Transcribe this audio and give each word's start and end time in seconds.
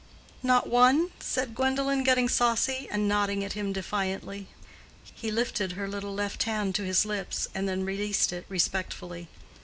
"Not 0.41 0.65
one?" 0.65 1.11
said 1.19 1.53
Gwendolen, 1.53 2.01
getting 2.03 2.27
saucy, 2.27 2.87
and 2.89 3.07
nodding 3.07 3.43
at 3.43 3.53
him 3.53 3.71
defiantly. 3.71 4.47
He 5.13 5.29
lifted 5.29 5.73
her 5.73 5.87
little 5.87 6.15
left 6.15 6.41
hand 6.41 6.73
to 6.73 6.83
his 6.83 7.05
lips, 7.05 7.47
and 7.53 7.69
then 7.69 7.85
released 7.85 8.33
it 8.33 8.47
respectfully. 8.49 9.27